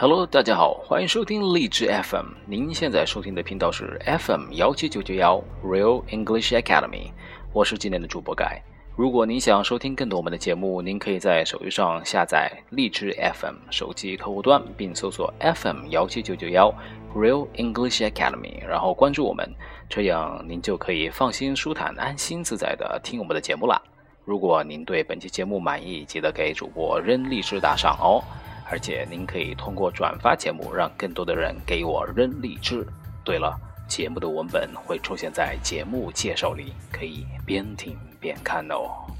[0.00, 2.26] Hello，大家好，欢迎收听荔枝 FM。
[2.46, 7.10] 您现在收听的频道是 FM 幺七九九幺 Real English Academy，
[7.52, 8.62] 我是今天的主播盖。
[8.94, 16.72] 如果您想收听更多我们的节目，您可以在手机上下载荔枝 FM 手机客户端，并搜索 FM 幺七九九幺
[17.12, 19.52] Real English Academy，然后关注我们，
[19.88, 23.82] 这样您就可以放心、舒坦、安心、自在的听我们的节目啦。
[24.24, 28.22] 如果您对本期节目满意，记得给主播扔荔枝打赏哦。
[28.70, 32.86] 而且您可以通过转发节目，让更多的人给我扔荔枝。
[33.24, 33.58] 对了，
[33.88, 39.17] 节目的文本会出现在节目介绍里，可以边听边看哦。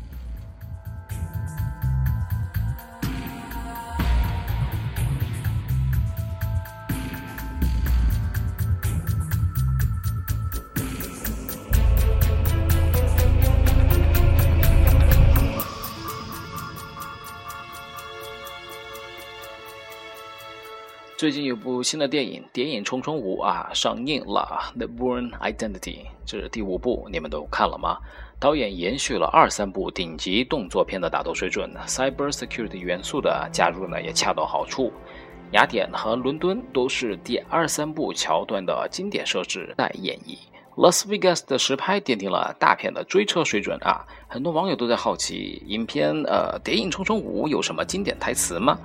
[21.18, 25.80] 最近有部新的电影《谍影重重五》啊上映了，《The Born Identity》
[26.24, 27.98] 这是第五部，你们都看了吗？
[28.38, 34.92] 导演延续了二三部顶级动作片的打斗水准，cyber security 元素的加入呢也恰到好处。
[35.50, 40.38] 雅典和伦敦都是第二三部桥段的经典设置待演绎。
[40.76, 44.06] ，Las Vegas 的实拍奠定了大片的追车水准啊！
[44.28, 48.78] 很多网友都在好奇，影片呃《谍影重重五》有什么经典台词吗？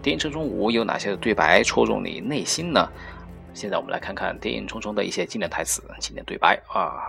[0.00, 2.88] 电影《重重五》有哪些对白戳中你内心呢？
[3.52, 7.02] 现在我们来看看电影《重重》的一些经典台词、经典对白啊。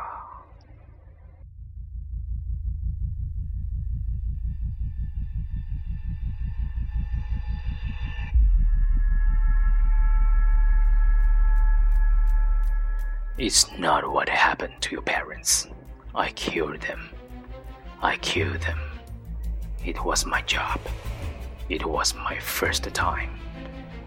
[13.38, 15.68] It's not what happened to your parents.
[16.12, 17.00] I killed them.
[18.02, 18.78] I killed them.
[19.86, 20.80] It was my job.
[21.69, 23.40] It was my first time.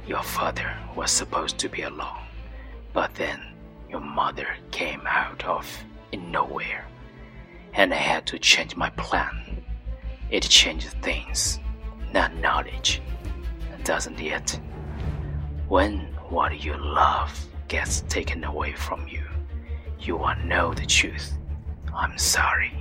[0.05, 2.27] Your father was supposed to be alone,
[2.93, 3.41] but then
[3.89, 5.65] your mother came out of
[6.12, 6.84] nowhere,
[7.75, 9.65] and I had to change my plan.
[10.28, 11.61] It changed things,
[12.12, 13.00] not knowledge,
[13.84, 14.59] doesn't it?
[15.69, 16.00] When
[16.31, 17.33] what you love
[17.69, 19.23] gets taken away from you,
[20.00, 21.39] you will know the truth.
[21.94, 22.73] I'm sorry.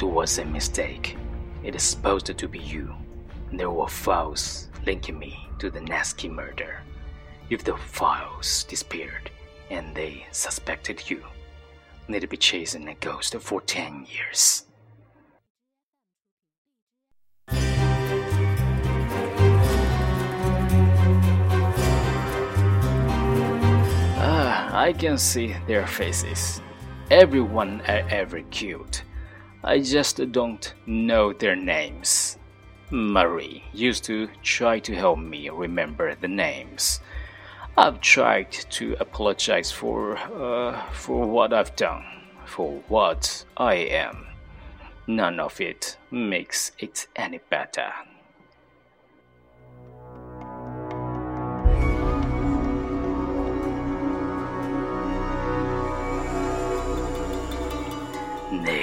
[0.00, 1.18] It was a mistake.
[1.62, 2.94] It is supposed to be you.
[3.52, 6.80] There were files linking me to the Neski murder.
[7.50, 9.30] If the files disappeared
[9.68, 11.22] and they suspected you,
[12.08, 14.64] they'd be chasing a ghost for 10 years.
[24.16, 26.62] Ah, I can see their faces.
[27.10, 29.02] Everyone are ever cute.
[29.62, 32.38] I just don't know their names.
[32.90, 37.00] Marie used to try to help me remember the names.
[37.76, 42.04] I've tried to apologize for uh, for what I've done,
[42.46, 44.26] for what I am.
[45.06, 47.92] None of it makes it any better.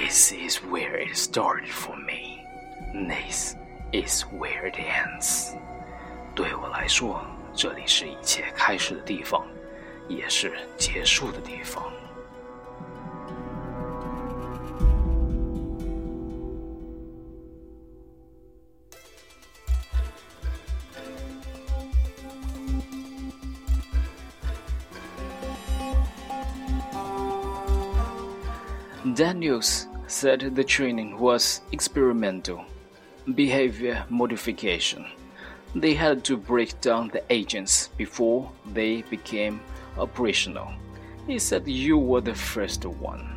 [0.07, 2.47] This is where it started for me.
[2.95, 3.57] This
[3.93, 5.57] is where it ends.
[6.37, 9.45] 对我来说，这里是一切开始的地方，
[10.09, 11.93] 也是结束的地方。
[29.15, 32.66] Daniels said the training was experimental,
[33.36, 35.06] behavior modification.
[35.76, 39.60] They had to break down the agents before they became
[39.98, 40.72] operational.
[41.28, 43.34] He said you were the first one.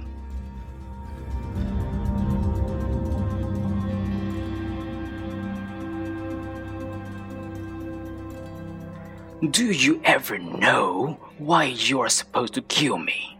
[9.51, 13.40] Do you ever know why you're supposed to kill me?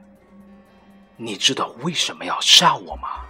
[1.23, 3.27] 你知道为什么要杀我吗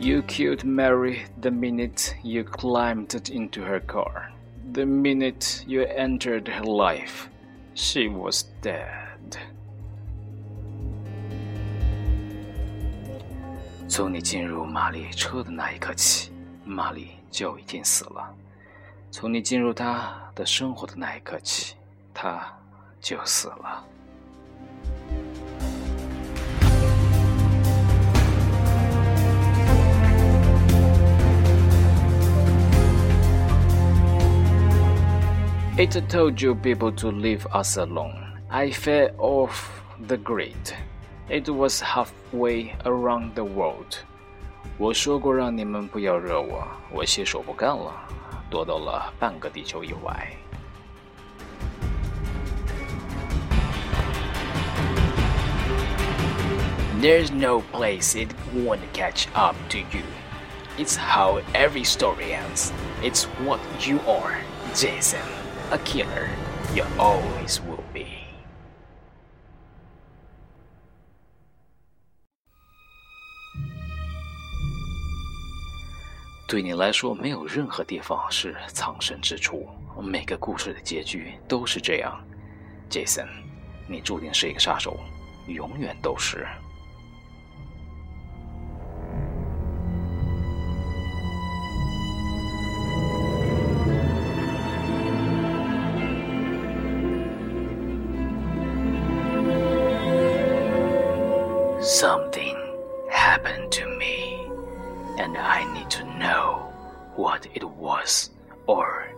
[0.00, 4.39] ？”You killed Mary the minute you climbed into her car.
[4.72, 7.28] The minute you entered her life,
[7.74, 9.36] she was dead.
[13.88, 16.30] 从你进入玛丽车的那一刻起，
[16.64, 18.32] 玛丽就已经死了。
[19.10, 21.74] 从你进入她的生活的那一刻起，
[22.14, 22.40] 她
[23.00, 23.84] 就死了。
[35.77, 38.15] It told you people to leave us alone.
[38.49, 39.69] I fell off
[40.07, 40.73] the grid.
[41.29, 43.97] It was halfway around the world.
[44.77, 47.91] 我说过让你们不要惹我，我携手不干了，
[48.49, 50.31] 躲到了半个地球以外。
[57.01, 60.05] There's no place it won't catch up to you.
[60.77, 62.71] It's how every story ends.
[63.03, 64.37] It's what you are,
[64.73, 65.38] Jason
[65.70, 66.28] A killer
[66.74, 68.04] you always will be。
[76.48, 79.68] 对你来说，没有任何地方是藏身之处。
[80.02, 82.20] 每个故事的结局都是这样
[82.90, 83.28] ，Jason，
[83.86, 84.98] 你注定是一个杀手，
[85.46, 86.48] 永远都是。
[101.89, 102.57] Something
[103.09, 104.49] happened to me,
[105.17, 106.71] and I need to know
[107.15, 108.29] what it was,
[108.65, 109.09] or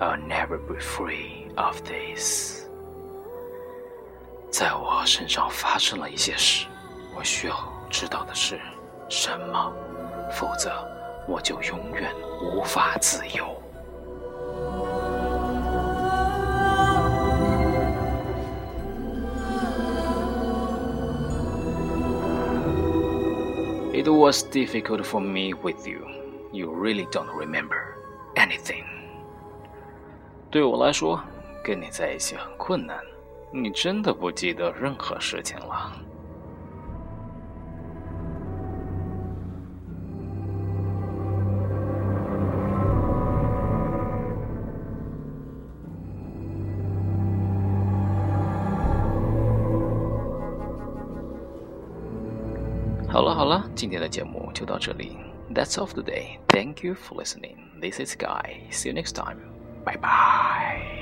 [0.00, 2.66] I'll never be free of this.
[4.50, 6.66] 在我身上发生了一些事，
[7.14, 7.56] 我需要
[7.90, 8.58] 知道的是
[9.08, 9.72] 什么，
[10.32, 10.72] 否则
[11.28, 12.10] 我就永远
[12.40, 13.59] 无法自由。
[23.93, 26.07] It was difficult for me with you.
[26.53, 27.95] You really don't remember
[28.35, 28.85] anything.
[30.49, 31.21] 对我来说，
[31.61, 32.97] 跟你在一起很困难。
[33.51, 35.91] 你真的不记得任何事情了。
[53.80, 55.16] 今天的节目就到这里。
[55.54, 56.38] That's all today.
[56.48, 57.56] Thank you for listening.
[57.80, 58.68] This is Guy.
[58.70, 59.38] See you next time.
[59.84, 60.99] Bye bye.